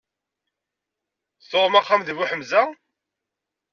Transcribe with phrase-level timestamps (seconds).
[1.49, 2.63] Tuɣem axxam deg Buḥemza?